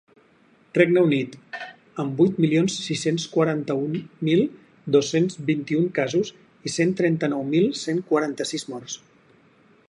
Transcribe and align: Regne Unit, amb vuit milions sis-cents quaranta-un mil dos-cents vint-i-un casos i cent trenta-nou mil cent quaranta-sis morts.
Regne 0.77 1.01
Unit, 1.07 1.33
amb 2.03 2.15
vuit 2.21 2.39
milions 2.45 2.77
sis-cents 2.85 3.25
quaranta-un 3.35 3.93
mil 4.29 4.41
dos-cents 4.97 5.39
vint-i-un 5.51 5.87
casos 5.99 6.33
i 6.71 6.75
cent 6.79 6.95
trenta-nou 7.03 7.47
mil 7.53 7.71
cent 7.85 8.03
quaranta-sis 8.11 8.67
morts. 8.75 8.99